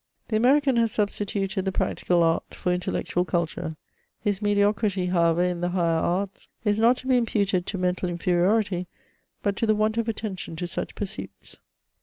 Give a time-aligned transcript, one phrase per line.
[0.29, 3.75] The American has substituted the practical art for intellectual culture;
[4.19, 8.87] his mediocrity, however, in the higher arts, is not to be imputed to mental inferiority,
[9.43, 11.57] but to the want of attention to such pursuits.